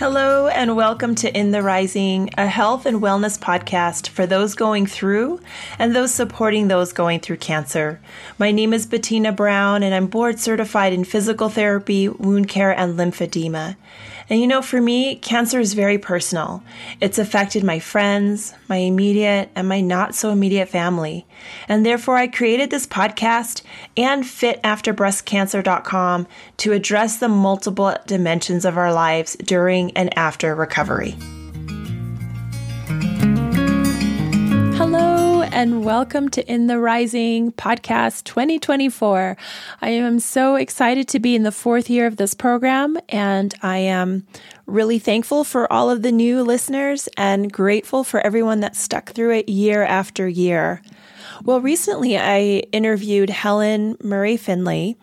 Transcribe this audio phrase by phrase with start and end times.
[0.00, 4.86] Hello, and welcome to In the Rising, a health and wellness podcast for those going
[4.86, 5.40] through
[5.78, 8.00] and those supporting those going through cancer.
[8.38, 12.98] My name is Bettina Brown, and I'm board certified in physical therapy, wound care, and
[12.98, 13.76] lymphedema.
[14.30, 16.62] And you know, for me, cancer is very personal.
[17.00, 21.26] It's affected my friends, my immediate, and my not so immediate family.
[21.68, 23.62] And therefore, I created this podcast
[23.96, 31.16] and fitafterbreastcancer.com to address the multiple dimensions of our lives during and after recovery.
[35.52, 39.36] And welcome to In the Rising podcast 2024.
[39.82, 43.78] I am so excited to be in the fourth year of this program, and I
[43.78, 44.26] am
[44.66, 49.32] really thankful for all of the new listeners and grateful for everyone that stuck through
[49.32, 50.82] it year after year.
[51.44, 54.96] Well, recently I interviewed Helen Murray Finley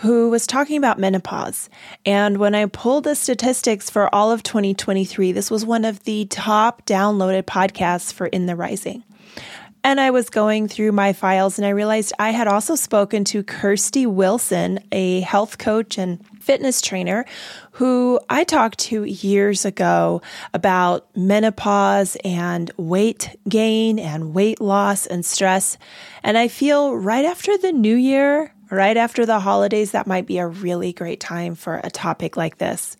[0.00, 1.68] who was talking about menopause.
[2.06, 6.24] And when I pulled the statistics for all of 2023, this was one of the
[6.24, 9.04] top downloaded podcasts for In the Rising.
[9.82, 13.42] And I was going through my files and I realized I had also spoken to
[13.42, 17.24] Kirstie Wilson, a health coach and fitness trainer
[17.72, 20.20] who I talked to years ago
[20.52, 25.78] about menopause and weight gain and weight loss and stress.
[26.22, 30.38] And I feel right after the new year, right after the holidays, that might be
[30.38, 32.98] a really great time for a topic like this.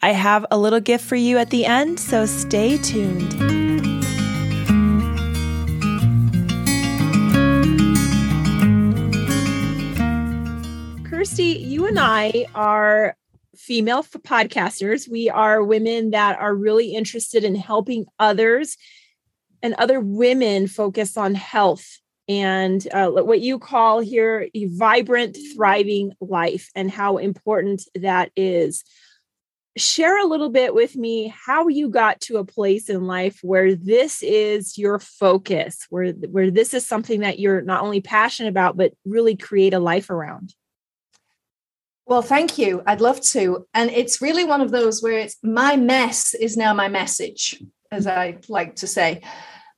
[0.00, 3.61] I have a little gift for you at the end, so stay tuned.
[11.42, 13.16] Kirstie, you and I are
[13.56, 15.10] female podcasters.
[15.10, 18.76] We are women that are really interested in helping others
[19.62, 21.98] and other women focus on health
[22.28, 28.84] and uh, what you call here a vibrant, thriving life and how important that is.
[29.76, 33.74] Share a little bit with me how you got to a place in life where
[33.74, 38.76] this is your focus, where, where this is something that you're not only passionate about,
[38.76, 40.54] but really create a life around.
[42.06, 42.82] Well, thank you.
[42.86, 43.66] I'd love to.
[43.74, 48.06] And it's really one of those where it's my mess is now my message, as
[48.06, 49.22] I like to say.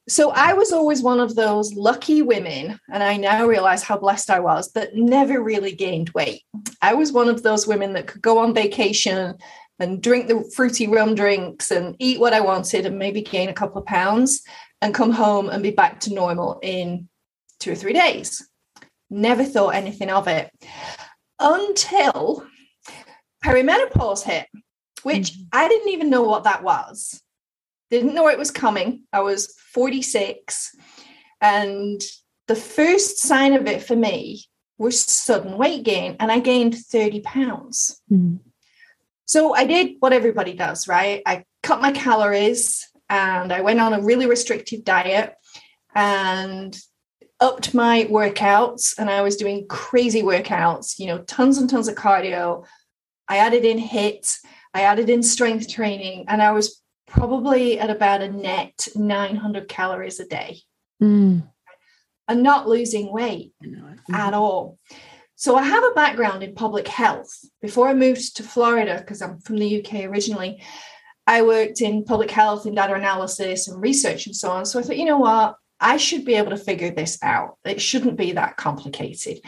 [0.08, 4.30] So I was always one of those lucky women, and I now realize how blessed
[4.30, 6.42] I was, that never really gained weight.
[6.82, 9.34] I was one of those women that could go on vacation
[9.78, 13.54] and drink the fruity rum drinks and eat what I wanted and maybe gain a
[13.54, 14.42] couple of pounds
[14.82, 17.08] and come home and be back to normal in
[17.58, 18.46] two or three days.
[19.08, 20.50] Never thought anything of it
[21.38, 22.46] until
[23.44, 24.46] perimenopause hit,
[25.02, 25.42] which mm-hmm.
[25.52, 27.20] I didn't even know what that was.
[27.90, 29.02] Didn't know it was coming.
[29.12, 30.74] I was 46.
[31.40, 32.00] And
[32.48, 34.44] the first sign of it for me
[34.78, 38.00] was sudden weight gain, and I gained 30 pounds.
[38.10, 38.36] Mm-hmm.
[39.26, 41.22] So I did what everybody does, right?
[41.26, 45.34] I cut my calories and I went on a really restrictive diet.
[45.94, 46.76] And
[47.40, 51.94] upped my workouts and I was doing crazy workouts, you know, tons and tons of
[51.94, 52.64] cardio.
[53.28, 54.36] I added in HIIT,
[54.72, 60.20] I added in strength training, and I was probably at about a net 900 calories
[60.20, 60.60] a day.
[61.02, 61.48] Mm.
[62.26, 64.14] And not losing weight mm-hmm.
[64.14, 64.78] at all.
[65.36, 67.30] So I have a background in public health.
[67.60, 70.62] Before I moved to Florida, because I'm from the UK originally,
[71.26, 74.64] I worked in public health and data analysis and research and so on.
[74.64, 75.56] So I thought, you know what?
[75.84, 77.58] I should be able to figure this out.
[77.62, 79.40] It shouldn't be that complicated.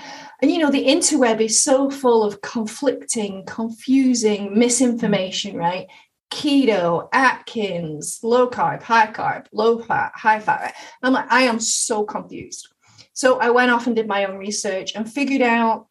[0.42, 5.86] And you know, the interweb is so full of conflicting, confusing misinformation, right?
[6.30, 10.74] Keto, Atkins, low carb, high carb, low fat, high fat.
[11.02, 12.68] I'm like, I am so confused.
[13.14, 15.86] So I went off and did my own research and figured out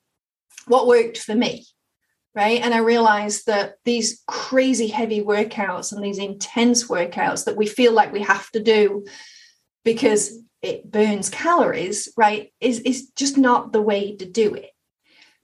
[0.67, 1.65] what worked for me.
[2.35, 2.61] Right.
[2.61, 7.93] And I realized that these crazy heavy workouts and these intense workouts that we feel
[7.93, 9.05] like we have to do
[9.85, 14.71] because it burns calories, right, is, is just not the way to do it.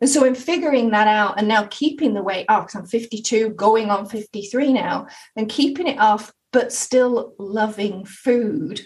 [0.01, 3.91] And so, in figuring that out and now keeping the weight off, I'm 52, going
[3.91, 8.81] on 53 now, and keeping it off, but still loving food,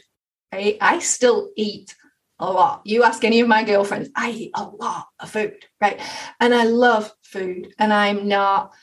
[0.53, 0.77] right?
[0.81, 1.95] I still eat
[2.39, 2.81] a lot.
[2.83, 6.01] You ask any of my girlfriends, I eat a lot of food, right?
[6.39, 8.73] And I love food and I'm not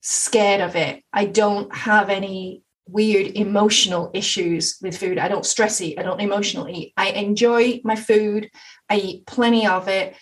[0.00, 1.04] scared of it.
[1.12, 5.18] I don't have any weird emotional issues with food.
[5.18, 6.92] I don't stress eat, I don't emotional eat.
[6.96, 8.50] I enjoy my food,
[8.88, 10.16] I eat plenty of it,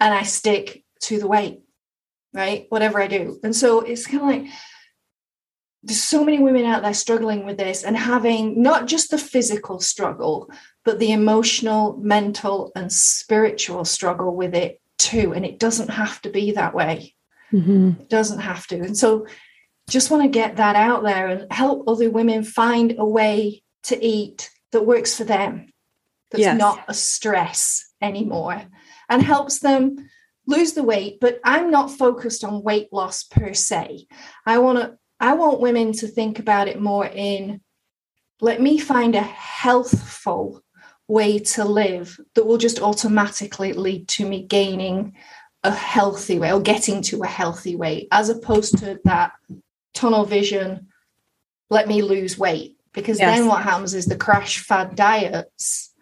[0.00, 1.60] and I stick to the weight,
[2.32, 2.66] right?
[2.70, 3.38] Whatever I do.
[3.42, 4.52] And so it's kind of like
[5.82, 9.78] there's so many women out there struggling with this and having not just the physical
[9.78, 10.50] struggle,
[10.84, 15.32] but the emotional, mental, and spiritual struggle with it too.
[15.32, 17.14] And it doesn't have to be that way.
[17.52, 18.00] Mm-hmm.
[18.00, 18.80] It doesn't have to.
[18.80, 19.26] And so
[19.88, 24.04] just want to get that out there and help other women find a way to
[24.04, 25.72] eat that works for them,
[26.30, 26.58] that's yes.
[26.58, 28.62] not a stress anymore,
[29.08, 29.96] and helps them
[30.46, 31.18] lose the weight.
[31.20, 34.06] But I'm not focused on weight loss per se.
[34.44, 34.98] I want to.
[35.18, 37.62] I want women to think about it more in
[38.40, 40.62] let me find a healthful
[41.08, 45.14] way to live that will just automatically lead to me gaining
[45.62, 49.32] a healthy way or getting to a healthy weight as opposed to that
[49.96, 50.88] tunnel vision
[51.70, 52.76] let me lose weight.
[52.92, 53.36] Because yes.
[53.36, 55.92] then what happens is the crash fad diets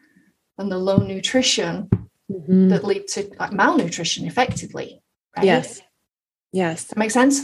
[0.58, 1.88] and the low nutrition
[2.30, 2.68] mm-hmm.
[2.68, 5.02] that lead to like malnutrition effectively
[5.36, 5.44] right?
[5.44, 5.80] yes.
[6.52, 6.84] Yes.
[6.84, 7.40] That makes sense?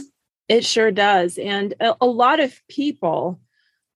[0.47, 1.37] It sure does.
[1.37, 3.41] And a, a lot of people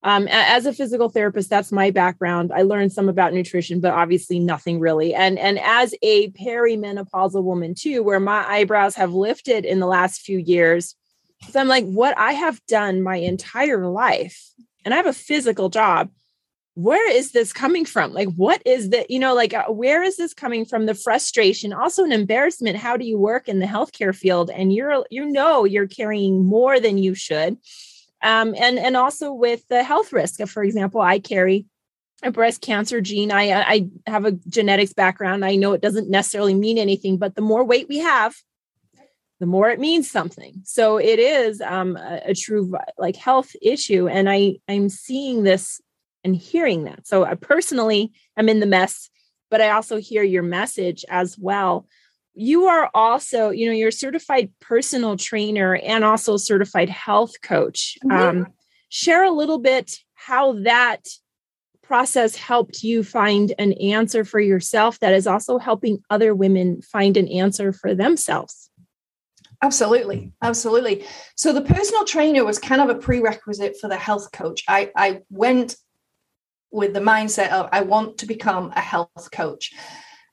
[0.04, 2.52] um, as a physical therapist that's my background.
[2.54, 5.14] I learned some about nutrition but obviously nothing really.
[5.14, 10.22] And and as a perimenopausal woman too where my eyebrows have lifted in the last
[10.22, 10.96] few years
[11.50, 14.50] so i'm like what i have done my entire life
[14.84, 16.10] and i have a physical job
[16.74, 19.10] where is this coming from like what is that?
[19.10, 22.98] you know like uh, where is this coming from the frustration also an embarrassment how
[22.98, 26.98] do you work in the healthcare field and you're you know you're carrying more than
[26.98, 27.58] you should
[28.26, 30.46] um, and and also with the health risk.
[30.48, 31.68] For example, I carry
[32.24, 33.32] a breast cancer gene.
[33.32, 35.46] I I have a genetics background.
[35.46, 38.36] I know it doesn't necessarily mean anything, but the more weight we have,
[39.40, 40.62] the more it means something.
[40.64, 45.82] So it is um, a, a true like health issue, and I I'm seeing this
[46.24, 47.06] and hearing that.
[47.08, 49.10] So I personally I'm in the mess,
[49.52, 51.88] but I also hear your message as well
[52.36, 57.98] you are also you know you're a certified personal trainer and also certified health coach
[58.04, 58.40] mm-hmm.
[58.42, 58.48] um,
[58.90, 61.08] share a little bit how that
[61.82, 67.16] process helped you find an answer for yourself that is also helping other women find
[67.16, 68.70] an answer for themselves
[69.62, 70.18] absolutely.
[70.18, 70.32] Mm.
[70.42, 71.06] Absolutely.
[71.36, 74.64] So the personal trainer was kind of a prerequisite for the health coach.
[74.68, 75.76] I i went
[76.72, 79.72] with the mindset of i want to become a health coach.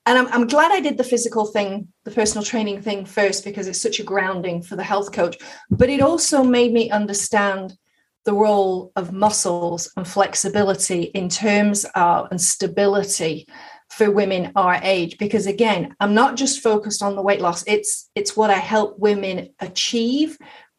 [0.04, 3.68] And I'm, I'm glad I did the physical thing, the personal training thing first, because
[3.68, 5.36] it's such a grounding for the health coach.
[5.70, 7.76] But it also made me understand
[8.24, 13.46] the role of muscles and flexibility in terms of and stability
[13.92, 18.10] for women our age because again i'm not just focused on the weight loss it's
[18.14, 20.38] it's what i help women achieve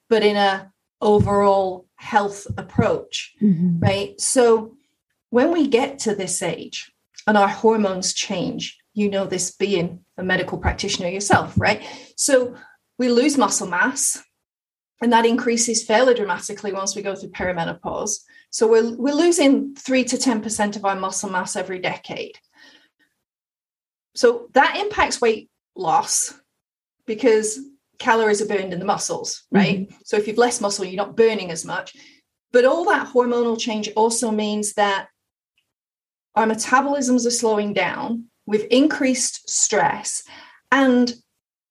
[0.10, 0.72] but in a
[1.02, 3.80] overall health approach mm-hmm.
[3.80, 4.76] right so
[5.30, 6.92] when we get to this age
[7.28, 11.84] and our hormones change you know this being a medical practitioner yourself, right?
[12.16, 12.56] So
[12.98, 14.22] we lose muscle mass,
[15.02, 18.20] and that increases fairly dramatically once we go through perimenopause.
[18.52, 22.38] So we're, we're losing 3 to 10% of our muscle mass every decade.
[24.16, 26.34] So that impacts weight loss
[27.06, 27.60] because
[28.00, 29.82] calories are burned in the muscles, right?
[29.82, 29.96] Mm-hmm.
[30.04, 31.96] So if you've less muscle, you're not burning as much.
[32.52, 35.08] But all that hormonal change also means that
[36.36, 40.24] our metabolisms are slowing down with increased stress
[40.72, 41.14] and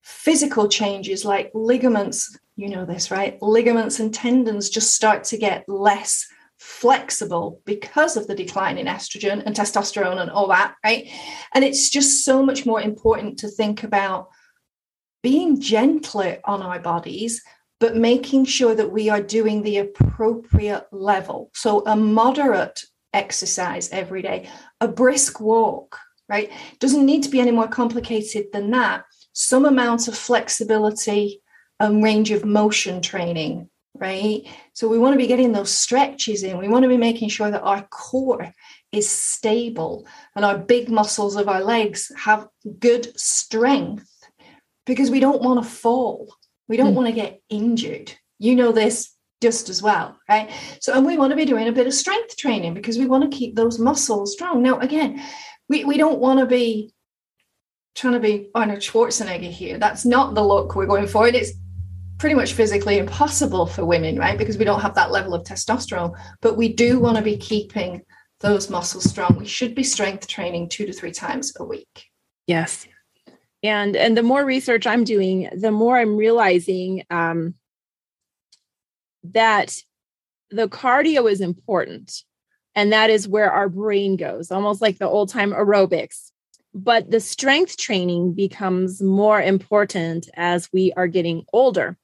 [0.02, 3.40] physical changes like ligaments, you know this, right?
[3.42, 6.26] Ligaments and tendons just start to get less
[6.62, 11.08] flexible because of the decline in estrogen and testosterone and all that, right?
[11.54, 14.28] And it's just so much more important to think about
[15.22, 17.42] being gentler on our bodies,
[17.80, 21.50] but making sure that we are doing the appropriate level.
[21.52, 22.80] So, a moderate
[23.12, 24.48] exercise every day,
[24.80, 26.50] a brisk walk, right?
[26.78, 29.04] Doesn't need to be any more complicated than that.
[29.32, 31.42] Some amount of flexibility
[31.80, 33.68] and range of motion training,
[34.02, 34.42] right?
[34.72, 36.58] So we want to be getting those stretches in.
[36.58, 38.52] We want to be making sure that our core
[38.90, 42.48] is stable and our big muscles of our legs have
[42.80, 44.08] good strength
[44.86, 46.34] because we don't want to fall.
[46.68, 46.96] We don't mm.
[46.96, 48.12] want to get injured.
[48.40, 50.50] You know this just as well, right?
[50.80, 53.30] So, and we want to be doing a bit of strength training because we want
[53.30, 54.62] to keep those muscles strong.
[54.62, 55.22] Now, again,
[55.68, 56.92] we, we don't want to be
[57.94, 59.78] trying to be Arnold Schwarzenegger here.
[59.78, 61.28] That's not the look we're going for.
[61.28, 61.52] It's
[62.22, 64.38] pretty much physically impossible for women, right?
[64.38, 66.14] Because we don't have that level of testosterone.
[66.40, 68.02] But we do want to be keeping
[68.38, 69.34] those muscles strong.
[69.36, 72.04] We should be strength training two to three times a week.
[72.46, 72.86] Yes.
[73.64, 77.54] And and the more research I'm doing, the more I'm realizing um,
[79.24, 79.76] that
[80.52, 82.22] the cardio is important
[82.76, 86.30] and that is where our brain goes, almost like the old time aerobics.
[86.72, 91.98] But the strength training becomes more important as we are getting older.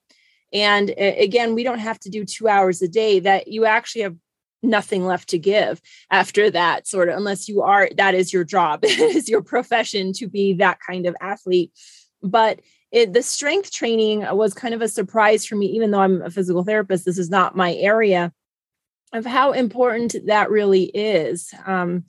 [0.51, 4.15] And again, we don't have to do two hours a day, that you actually have
[4.61, 5.79] nothing left to give
[6.11, 10.27] after that sort of unless you are that is your job is your profession to
[10.27, 11.71] be that kind of athlete
[12.21, 12.59] but
[12.91, 16.31] it, the strength training was kind of a surprise for me, even though I'm a
[16.31, 17.05] physical therapist.
[17.05, 18.33] This is not my area
[19.13, 22.03] of how important that really is um,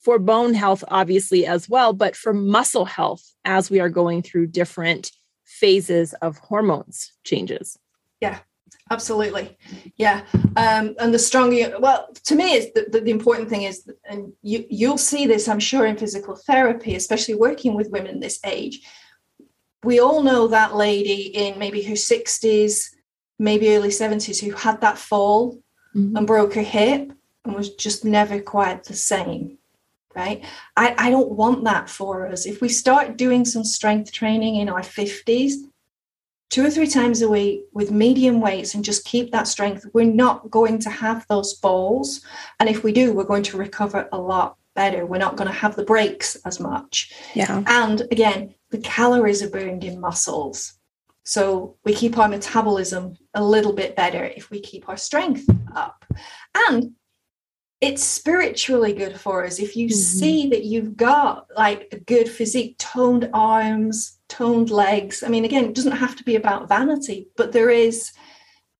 [0.00, 4.48] for bone health, obviously, as well, but for muscle health as we are going through
[4.48, 5.10] different
[5.60, 7.78] phases of hormones changes.
[8.20, 8.38] Yeah,
[8.90, 9.56] absolutely
[9.96, 10.22] yeah
[10.56, 14.32] um, and the stronger well to me is the, the, the, important thing is and
[14.42, 18.80] you you'll see this i'm sure in physical therapy especially working with women this age
[19.84, 22.90] we all know that lady in maybe her 60s
[23.38, 25.58] maybe early 70s who had that fall
[25.94, 26.16] mm-hmm.
[26.16, 27.12] and broke her hip
[27.44, 29.58] and was just never quite the same
[30.14, 30.44] right
[30.76, 34.68] I, I don't want that for us if we start doing some strength training in
[34.68, 35.54] our 50s
[36.52, 40.04] two or three times a week with medium weights and just keep that strength, we're
[40.04, 42.20] not going to have those falls.
[42.60, 45.06] And if we do, we're going to recover a lot better.
[45.06, 47.10] We're not going to have the breaks as much.
[47.34, 47.62] Yeah.
[47.66, 50.74] And again, the calories are burned in muscles.
[51.24, 56.04] So we keep our metabolism a little bit better if we keep our strength up.
[56.68, 56.92] And
[57.82, 59.96] it's spiritually good for us if you mm-hmm.
[59.96, 65.24] see that you've got like a good physique, toned arms, toned legs.
[65.24, 68.12] I mean, again, it doesn't have to be about vanity, but there is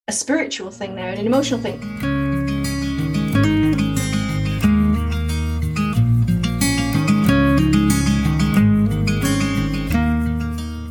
[0.07, 1.81] a spiritual thing there and an emotional thing.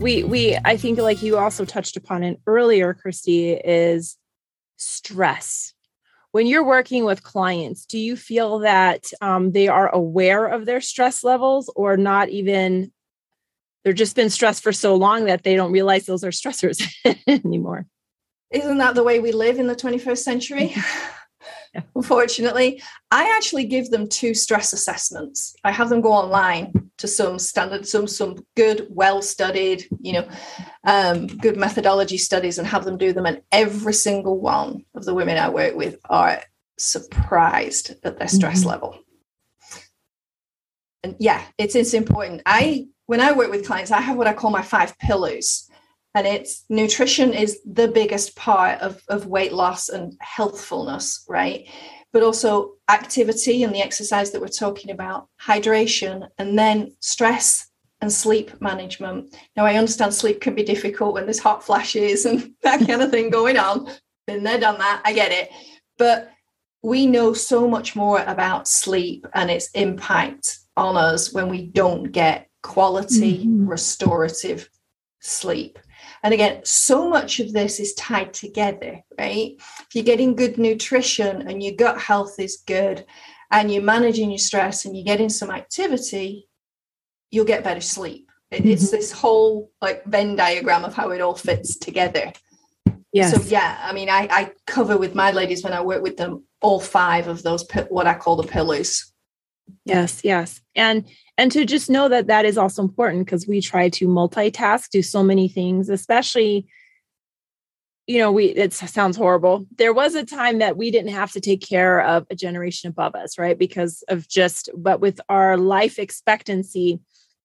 [0.02, 4.18] We we I think like you also touched upon it earlier, Christy, is
[4.76, 5.74] stress.
[6.32, 10.80] When you're working with clients, do you feel that um, they are aware of their
[10.80, 12.92] stress levels or not even
[13.84, 16.82] they're just been stressed for so long that they don't realize those are stressors
[17.28, 17.86] anymore.
[18.52, 20.74] Isn't that the way we live in the 21st century?
[21.74, 21.82] yeah.
[21.96, 25.56] Unfortunately, I actually give them two stress assessments.
[25.64, 30.28] I have them go online to some standard, some some good, well-studied, you know,
[30.84, 33.26] um, good methodology studies, and have them do them.
[33.26, 36.42] And every single one of the women I work with are
[36.78, 38.70] surprised at their stress mm-hmm.
[38.70, 39.00] level.
[41.04, 42.42] And yeah, it's it's important.
[42.46, 45.68] I when I work with clients, I have what I call my five pillars.
[46.14, 51.68] And it's nutrition is the biggest part of, of weight loss and healthfulness, right?
[52.12, 57.71] But also activity and the exercise that we're talking about, hydration, and then stress
[58.02, 59.36] and sleep management.
[59.56, 63.12] Now, I understand sleep can be difficult when there's hot flashes and that kind of
[63.12, 63.90] thing going on.
[64.28, 65.02] Been there, done that.
[65.06, 65.50] I get it.
[65.98, 66.32] But
[66.84, 72.12] we know so much more about sleep and its impact on us when we don't
[72.12, 73.68] get quality mm-hmm.
[73.68, 74.68] restorative
[75.20, 75.78] sleep.
[76.24, 79.54] And again, so much of this is tied together, right?
[79.58, 83.06] If you're getting good nutrition and your gut health is good
[83.52, 86.48] and you're managing your stress and you're getting some activity,
[87.32, 88.30] you'll get better sleep.
[88.52, 88.96] It's mm-hmm.
[88.96, 92.34] this whole like Venn diagram of how it all fits together.
[93.14, 93.34] Yes.
[93.34, 96.44] So yeah, I mean, I, I cover with my ladies when I work with them
[96.62, 99.12] all five of those what I call the pillars.
[99.86, 101.06] Yes, yes, and
[101.38, 105.02] and to just know that that is also important because we try to multitask do
[105.02, 106.68] so many things especially
[108.06, 111.40] you know we it sounds horrible there was a time that we didn't have to
[111.40, 115.98] take care of a generation above us right because of just but with our life
[115.98, 117.00] expectancy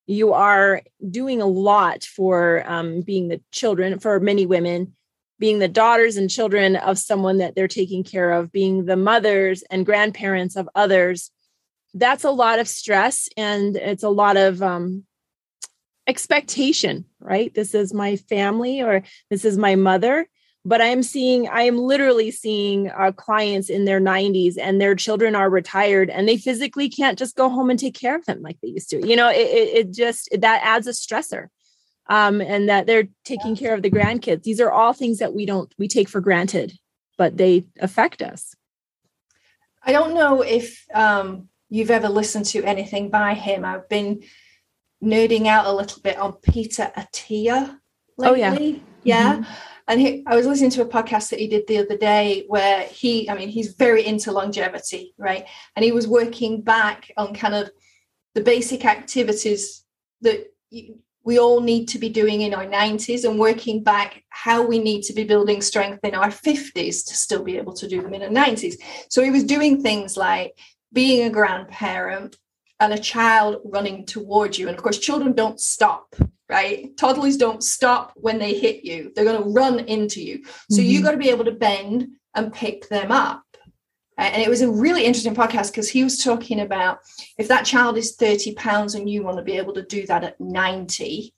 [0.07, 4.93] you are doing a lot for um, being the children for many women
[5.39, 9.63] being the daughters and children of someone that they're taking care of being the mothers
[9.71, 11.31] and grandparents of others
[11.95, 15.05] that's a lot of stress and it's a lot of um,
[16.07, 17.53] expectation, right?
[17.55, 20.29] This is my family or this is my mother.
[20.67, 25.37] But I'm seeing, I am literally seeing uh, clients in their 90s and their children
[25.37, 28.59] are retired and they physically can't just go home and take care of them like
[28.61, 29.07] they used to.
[29.07, 31.47] You know, it, it just, that adds a stressor.
[32.09, 34.43] Um, and that they're taking care of the grandkids.
[34.43, 36.73] These are all things that we don't, we take for granted,
[37.19, 38.55] but they affect us.
[39.85, 43.65] I don't know if um, you've ever listened to anything by him.
[43.65, 44.23] I've been
[45.03, 47.79] nerding out a little bit on Peter Attia
[48.19, 48.29] lately.
[48.29, 48.79] Oh, yeah.
[49.05, 49.33] Yeah.
[49.35, 49.53] Mm-hmm.
[49.89, 52.83] And he, I was listening to a podcast that he did the other day where
[52.83, 55.47] he, I mean, he's very into longevity, right?
[55.77, 57.71] And he was working back on kind of
[58.35, 59.85] the basic activities
[60.23, 60.53] that
[61.27, 65.03] we all need to be doing in our 90s and working back how we need
[65.03, 68.23] to be building strength in our 50s to still be able to do them in
[68.23, 68.75] our 90s.
[69.11, 70.59] So he was doing things like
[70.93, 72.37] being a grandparent
[72.81, 74.69] and a child running towards you.
[74.69, 76.15] And of course, children don't stop,
[76.49, 76.97] right?
[76.97, 80.45] Toddlers don't stop when they hit you, they're going to run into you.
[80.71, 80.91] So mm-hmm.
[80.91, 83.43] you got to be able to bend and pick them up.
[84.19, 87.01] And it was a really interesting podcast because he was talking about
[87.37, 90.25] if that child is 30 pounds and you want to be able to do that
[90.25, 91.35] at 90,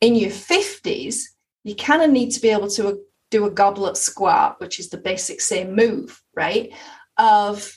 [0.00, 1.22] In your 50s,
[1.64, 3.00] you kind of need to be able to
[3.32, 6.72] do a goblet squat, which is the basic same move, right?
[7.18, 7.72] Of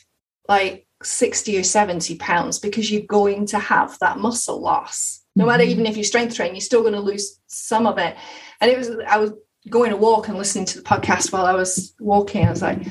[0.48, 5.22] like 60 or 70 pounds because you're going to have that muscle loss.
[5.36, 5.72] No matter mm-hmm.
[5.72, 8.16] even if you strength train, you're still going to lose some of it.
[8.62, 9.32] And it was, I was
[9.70, 12.46] going to walk and listening to the podcast while I was walking.
[12.46, 12.86] I was like,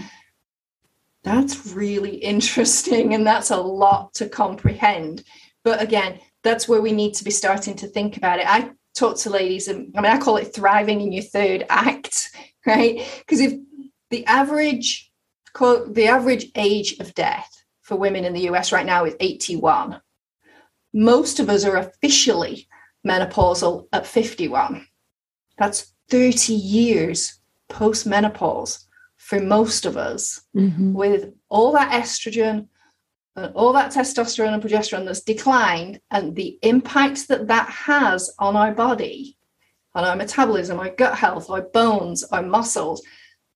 [1.22, 3.14] that's really interesting.
[3.14, 5.22] And that's a lot to comprehend.
[5.64, 8.46] But again, that's where we need to be starting to think about it.
[8.48, 12.30] I talk to ladies, and I mean, I call it thriving in your third act,
[12.66, 13.08] right?
[13.18, 13.54] Because if
[14.10, 15.10] the average
[15.52, 17.61] quote the average age of death
[17.92, 20.00] for women in the US right now is 81.
[20.94, 22.66] Most of us are officially
[23.06, 24.86] menopausal at 51.
[25.58, 30.94] That's 30 years post menopause for most of us mm-hmm.
[30.94, 32.68] with all that estrogen
[33.36, 38.56] and all that testosterone and progesterone that's declined and the impact that that has on
[38.56, 39.36] our body
[39.94, 43.02] on our metabolism our gut health our bones our muscles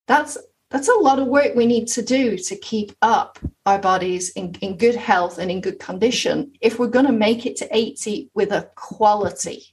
[0.06, 0.38] that's
[0.76, 4.54] that's a lot of work we need to do to keep up our bodies in,
[4.60, 8.30] in good health and in good condition if we're going to make it to 80
[8.34, 9.64] with a quality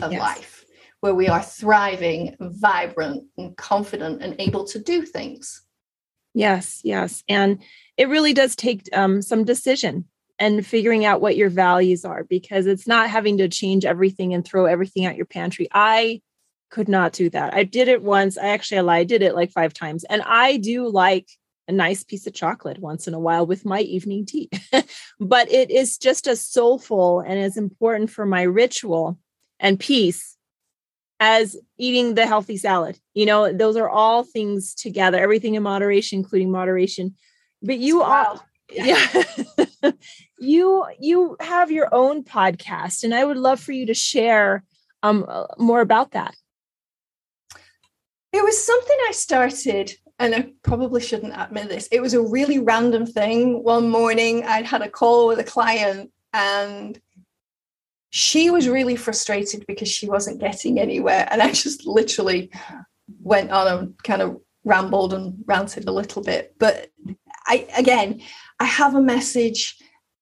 [0.00, 0.20] of yes.
[0.20, 0.64] life
[0.98, 5.62] where we are thriving vibrant and confident and able to do things
[6.34, 7.62] yes yes and
[7.96, 10.06] it really does take um, some decision
[10.40, 14.44] and figuring out what your values are because it's not having to change everything and
[14.44, 16.20] throw everything out your pantry i
[16.70, 17.54] could not do that.
[17.54, 18.36] I did it once.
[18.36, 19.00] I actually I lied.
[19.00, 20.04] I did it like five times.
[20.04, 21.28] And I do like
[21.66, 24.50] a nice piece of chocolate once in a while with my evening tea.
[25.20, 29.18] but it is just as soulful and as important for my ritual
[29.60, 30.36] and peace
[31.20, 32.98] as eating the healthy salad.
[33.14, 37.16] You know, those are all things together, everything in moderation, including moderation.
[37.62, 39.24] But you are yeah.
[40.38, 44.62] you you have your own podcast and I would love for you to share
[45.02, 45.26] um
[45.58, 46.34] more about that.
[48.32, 51.88] It was something I started, and I probably shouldn't admit this.
[51.90, 53.62] It was a really random thing.
[53.62, 57.00] One morning, I'd had a call with a client, and
[58.10, 61.26] she was really frustrated because she wasn't getting anywhere.
[61.30, 62.50] And I just literally
[63.20, 66.54] went on and kind of rambled and ranted a little bit.
[66.58, 66.90] But
[67.46, 68.20] I, again,
[68.60, 69.76] I have a message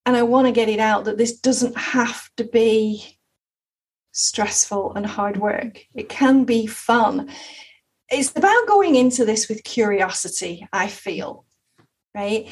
[0.05, 3.19] and I want to get it out that this doesn't have to be
[4.13, 5.85] stressful and hard work.
[5.95, 7.31] It can be fun
[8.11, 11.45] it's about going into this with curiosity, I feel,
[12.15, 12.49] right?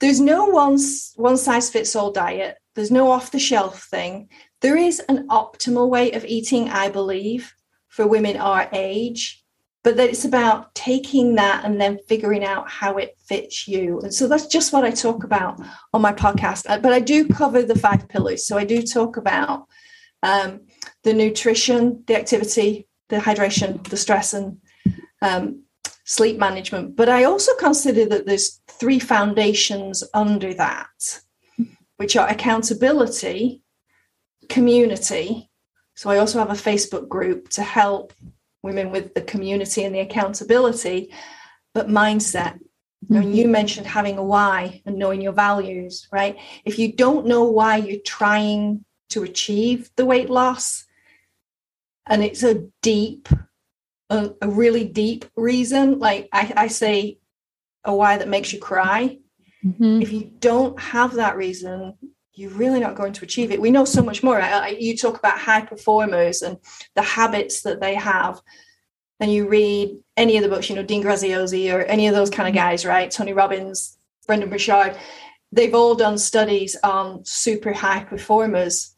[0.00, 0.78] There's no one,
[1.16, 4.28] one size fits all diet, there's no off the shelf thing.
[4.60, 7.52] There is an optimal way of eating, I believe,
[7.88, 9.44] for women our age,
[9.82, 14.00] but that it's about taking that and then figuring out how it fits you.
[14.00, 15.60] And so that's just what I talk about
[15.92, 16.66] on my podcast.
[16.68, 18.46] Uh, but I do cover the five pillars.
[18.46, 19.66] So I do talk about
[20.22, 20.60] um,
[21.02, 24.60] the nutrition, the activity, the hydration, the stress, and
[25.22, 25.64] um,
[26.04, 26.96] sleep management.
[26.96, 31.20] But I also consider that there's three foundations under that,
[31.96, 33.62] which are accountability,
[34.48, 35.50] community.
[35.94, 38.12] So I also have a Facebook group to help
[38.62, 41.12] women with the community and the accountability,
[41.74, 42.58] but mindset.
[43.08, 43.30] Mm-hmm.
[43.32, 46.36] you mentioned having a why and knowing your values, right?
[46.64, 50.84] If you don't know why you're trying to achieve the weight loss,
[52.06, 53.28] and it's a deep
[54.10, 57.18] a, a really deep reason, like I, I, say
[57.84, 59.18] a why that makes you cry,
[59.64, 60.02] mm-hmm.
[60.02, 61.94] if you don't have that reason,
[62.32, 63.60] you're really not going to achieve it.
[63.60, 64.40] We know so much more.
[64.70, 66.58] You talk about high performers and
[66.94, 68.40] the habits that they have.
[69.20, 72.30] And you read any of the books, you know, Dean Graziosi or any of those
[72.30, 72.68] kind of mm-hmm.
[72.68, 73.10] guys, right?
[73.10, 74.96] Tony Robbins, Brendon Burchard.
[75.50, 78.94] They've all done studies on super high performers.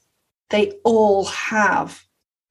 [0.51, 2.03] They all have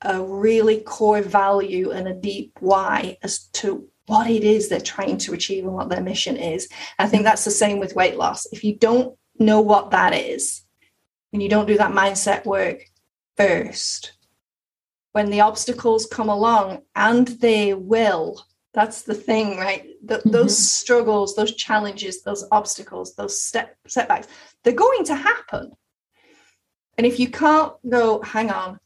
[0.01, 5.17] a really core value and a deep why as to what it is they're trying
[5.19, 6.67] to achieve and what their mission is.
[6.97, 8.47] I think that's the same with weight loss.
[8.51, 10.63] If you don't know what that is,
[11.31, 12.85] and you don't do that mindset work
[13.37, 14.13] first,
[15.11, 19.85] when the obstacles come along, and they will, that's the thing, right?
[20.05, 20.29] Mm-hmm.
[20.29, 24.27] Those struggles, those challenges, those obstacles, those step, setbacks,
[24.63, 25.71] they're going to happen.
[26.97, 28.79] And if you can't go, hang on,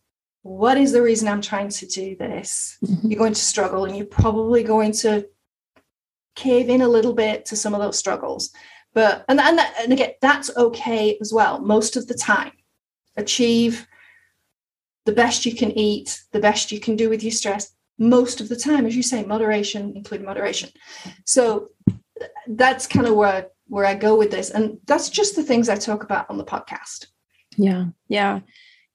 [0.43, 2.77] what is the reason I'm trying to do this?
[2.85, 3.09] Mm-hmm.
[3.09, 5.25] You're going to struggle and you're probably going to
[6.35, 8.51] cave in a little bit to some of those struggles.
[8.93, 11.59] But and and, that, and again, that's okay as well.
[11.59, 12.51] Most of the time,
[13.15, 13.87] achieve
[15.05, 17.73] the best you can eat, the best you can do with your stress.
[17.97, 20.69] Most of the time, as you say, moderation, including moderation.
[21.25, 21.69] So
[22.47, 25.75] that's kind of where where I go with this, and that's just the things I
[25.75, 27.07] talk about on the podcast.
[27.57, 28.41] Yeah, yeah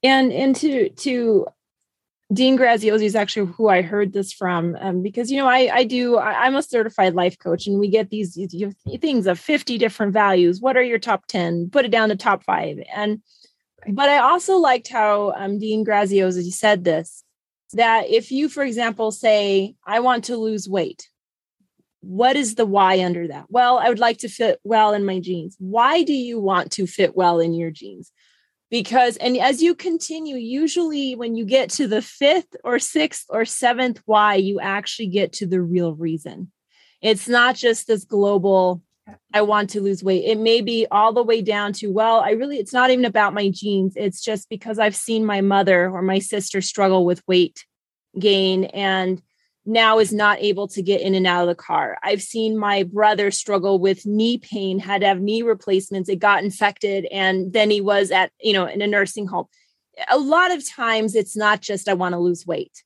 [0.03, 1.47] and and to to
[2.33, 5.85] Dean Graziosi is actually who I heard this from um, because you know I I
[5.85, 9.79] do I, am a certified life coach and we get these, these things of 50
[9.79, 10.61] different values.
[10.61, 11.71] What are your top 10?
[11.71, 12.79] Put it down to top five.
[12.95, 13.23] And
[13.89, 17.25] but I also liked how um, Dean Graziosi said this
[17.73, 21.09] that if you, for example, say I want to lose weight,
[22.01, 23.47] what is the why under that?
[23.49, 25.57] Well, I would like to fit well in my jeans.
[25.59, 28.13] Why do you want to fit well in your jeans?
[28.71, 33.45] Because and as you continue usually when you get to the fifth or sixth or
[33.45, 36.53] seventh why you actually get to the real reason.
[37.01, 38.83] It's not just this global
[39.33, 40.25] i want to lose weight.
[40.27, 43.35] It may be all the way down to well i really it's not even about
[43.35, 43.95] my jeans.
[43.97, 47.65] It's just because i've seen my mother or my sister struggle with weight
[48.19, 49.23] gain and
[49.69, 51.99] now is not able to get in and out of the car.
[52.03, 56.09] I've seen my brother struggle with knee pain, had to have knee replacements.
[56.09, 59.47] It got infected, and then he was at, you know, in a nursing home.
[60.09, 62.83] A lot of times it's not just I want to lose weight.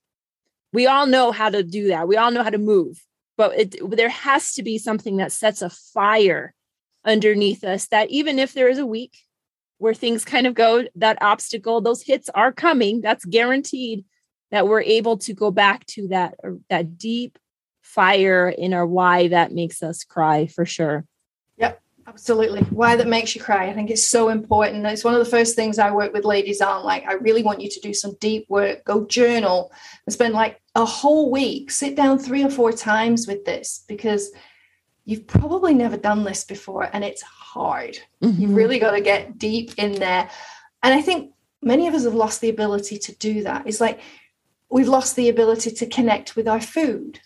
[0.73, 2.09] We all know how to do that.
[2.09, 3.05] We all know how to move,
[3.37, 6.55] but it, there has to be something that sets a fire
[7.05, 9.19] underneath us that even if there is a week
[9.79, 14.05] where things kind of go, that obstacle, those hits are coming, that's guaranteed
[14.53, 17.39] that we're able to go back to that uh, that deep
[17.83, 21.05] fire in our why that makes us cry for sure.
[21.57, 22.61] Yep absolutely.
[22.63, 24.87] Why that makes you cry i think it's so important.
[24.87, 27.61] It's one of the first things i work with ladies on like i really want
[27.61, 29.73] you to do some deep work go journal
[30.07, 31.71] and spend like a whole week.
[31.71, 34.33] Sit down three or four times with this because
[35.05, 37.99] you've probably never done this before and it's hard.
[38.23, 38.41] Mm-hmm.
[38.41, 40.29] you've really got to get deep in there.
[40.83, 43.67] And i think many of us have lost the ability to do that.
[43.67, 44.01] It's like
[44.73, 47.21] we've lost the ability to connect with our food.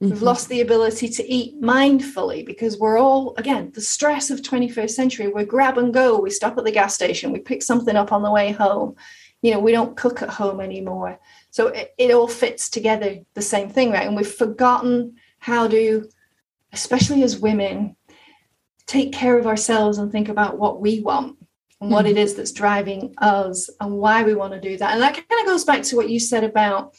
[0.00, 0.10] Mm-hmm.
[0.10, 4.90] We've lost the ability to eat mindfully because we're all, again, the stress of 21st
[4.90, 6.20] century, we're grab and go.
[6.20, 8.94] We stop at the gas station, we pick something up on the way home.
[9.42, 11.18] You know, we don't cook at home anymore.
[11.50, 14.06] So it, it all fits together the same thing, right?
[14.06, 16.08] And we've forgotten how to,
[16.72, 17.96] especially as women,
[18.86, 21.36] take care of ourselves and think about what we want
[21.82, 22.36] and what it mm-hmm.
[22.36, 24.92] that's driving us and why we want to do that.
[24.92, 26.94] And that kind of goes back to what you said about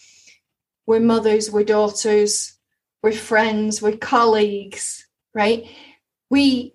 [0.86, 2.58] we're mothers, we're daughters,
[3.02, 5.66] we're friends, we're colleagues, right?
[6.30, 6.74] We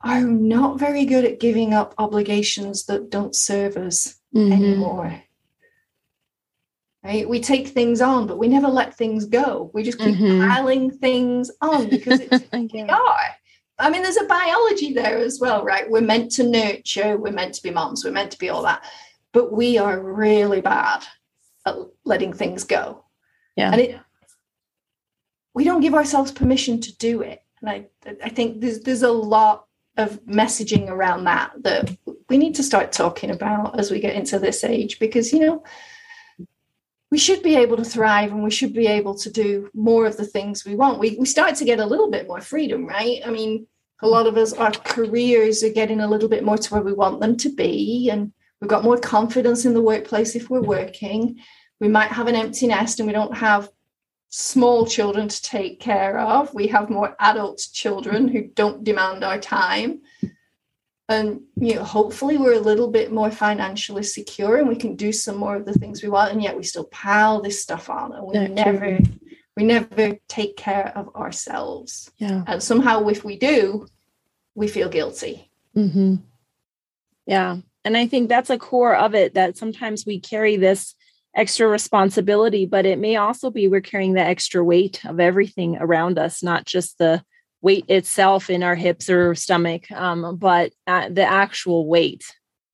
[0.00, 4.52] are not very good at giving up obligations that don't serve us mm-hmm.
[4.52, 5.22] anymore.
[7.04, 7.28] Right?
[7.28, 9.70] We take things on, but we never let things go.
[9.74, 10.48] We just keep mm-hmm.
[10.48, 13.20] piling things on because it's we are.
[13.78, 15.88] I mean, there's a biology there as well, right?
[15.88, 18.84] We're meant to nurture, we're meant to be moms, we're meant to be all that.
[19.32, 21.04] But we are really bad
[21.64, 23.04] at letting things go.
[23.56, 23.72] Yeah.
[23.72, 24.00] And it
[25.54, 27.42] we don't give ourselves permission to do it.
[27.60, 27.86] And I
[28.22, 31.96] I think there's there's a lot of messaging around that that
[32.28, 35.64] we need to start talking about as we get into this age because you know
[37.10, 40.16] we should be able to thrive and we should be able to do more of
[40.16, 40.98] the things we want.
[40.98, 43.20] We, we start to get a little bit more freedom, right?
[43.24, 43.66] I mean,
[44.02, 46.92] a lot of us, our careers are getting a little bit more to where we
[46.92, 48.10] want them to be.
[48.10, 51.40] And we've got more confidence in the workplace if we're working.
[51.80, 53.70] We might have an empty nest and we don't have
[54.28, 56.52] small children to take care of.
[56.52, 60.02] We have more adult children who don't demand our time
[61.08, 65.12] and you know hopefully we're a little bit more financially secure and we can do
[65.12, 68.12] some more of the things we want and yet we still pile this stuff on
[68.12, 69.06] and we yeah, never true.
[69.56, 73.86] we never take care of ourselves yeah and somehow if we do
[74.54, 76.16] we feel guilty mm-hmm.
[77.26, 80.94] yeah and i think that's a core of it that sometimes we carry this
[81.34, 86.18] extra responsibility but it may also be we're carrying the extra weight of everything around
[86.18, 87.22] us not just the
[87.60, 92.24] weight itself in our hips or stomach, um, but the actual weight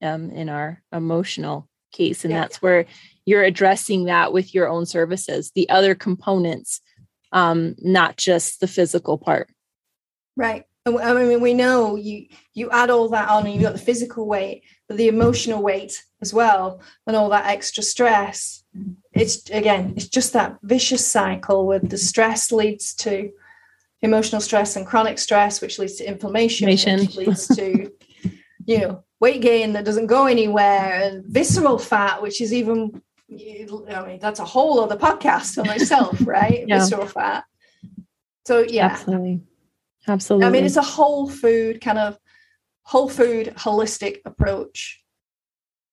[0.01, 2.23] um, in our emotional case.
[2.23, 2.41] And yeah.
[2.41, 2.85] that's where
[3.25, 6.81] you're addressing that with your own services, the other components,
[7.31, 9.49] um, not just the physical part.
[10.35, 10.65] Right.
[10.87, 14.27] I mean, we know you you add all that on, and you've got the physical
[14.27, 18.63] weight, but the emotional weight as well, and all that extra stress.
[19.11, 23.31] It's again, it's just that vicious cycle where the stress leads to
[24.05, 26.99] emotional stress and chronic stress, which leads to inflammation, Inflation.
[26.99, 27.91] which leads to,
[28.65, 34.05] you know, weight gain that doesn't go anywhere, and visceral fat, which is even, I
[34.05, 36.63] mean, that's a whole other podcast on itself, right?
[36.67, 36.79] yeah.
[36.79, 37.43] Visceral fat.
[38.45, 39.41] So yeah, absolutely,
[40.07, 40.47] absolutely.
[40.47, 42.17] I mean, it's a whole food kind of
[42.83, 45.03] whole food holistic approach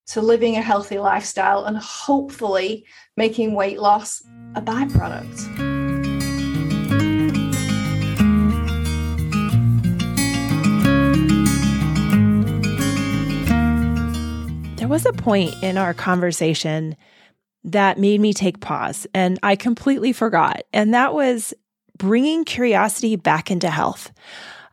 [0.09, 2.85] to living a healthy lifestyle and hopefully
[3.17, 4.23] making weight loss
[4.55, 5.72] a byproduct.
[14.93, 16.95] Was a point in our conversation
[17.65, 20.65] that made me take pause and I completely forgot.
[20.75, 21.55] And that was
[21.97, 24.13] bringing curiosity back into health.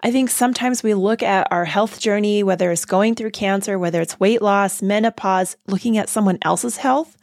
[0.03, 4.01] I think sometimes we look at our health journey, whether it's going through cancer, whether
[4.01, 7.15] it's weight loss, menopause, looking at someone else's health,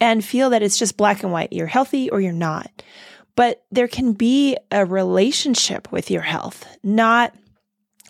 [0.00, 1.52] and feel that it's just black and white.
[1.52, 2.82] You're healthy or you're not.
[3.36, 7.36] But there can be a relationship with your health, not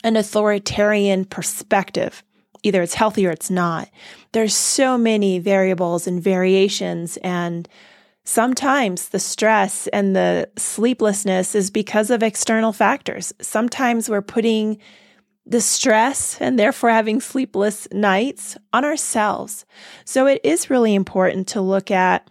[0.05, 2.23] an authoritarian perspective.
[2.63, 3.89] Either it's healthy or it's not.
[4.33, 7.69] There's so many variables and variations and
[8.29, 13.33] Sometimes the stress and the sleeplessness is because of external factors.
[13.41, 14.79] Sometimes we're putting
[15.47, 19.65] the stress and therefore having sleepless nights on ourselves.
[20.05, 22.29] So it is really important to look at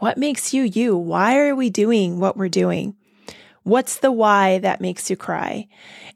[0.00, 0.96] what makes you you?
[0.96, 2.96] Why are we doing what we're doing?
[3.64, 5.68] What's the why that makes you cry?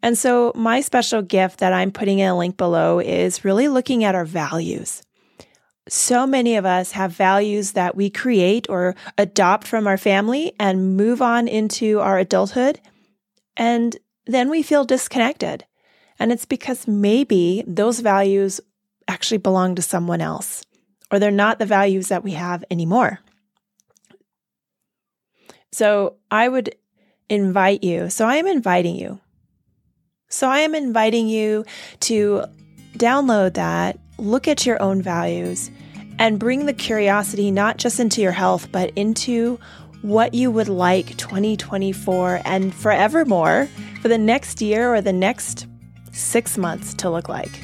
[0.02, 4.04] And so, my special gift that I'm putting in a link below is really looking
[4.04, 5.02] at our values
[5.88, 10.96] so many of us have values that we create or adopt from our family and
[10.96, 12.80] move on into our adulthood.
[13.56, 15.64] And then we feel disconnected.
[16.18, 18.60] And it's because maybe those values
[19.06, 20.64] actually belong to someone else,
[21.12, 23.20] or they're not the values that we have anymore.
[25.70, 26.74] So I would
[27.28, 28.10] invite you.
[28.10, 29.20] So I am inviting you.
[30.28, 31.64] So I am inviting you
[32.00, 32.44] to
[32.98, 35.70] download that, look at your own values,
[36.18, 39.58] and bring the curiosity not just into your health, but into
[40.02, 43.68] what you would like 2024 and forevermore
[44.00, 45.66] for the next year or the next
[46.12, 47.60] six months to look like.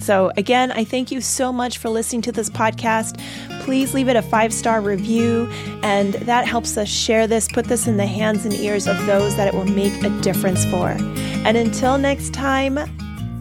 [0.00, 3.20] So, again, I thank you so much for listening to this podcast.
[3.62, 5.48] Please leave it a five star review,
[5.82, 9.36] and that helps us share this, put this in the hands and ears of those
[9.36, 10.88] that it will make a difference for.
[10.88, 12.78] And until next time,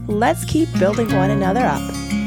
[0.08, 2.19] let's keep building one another up.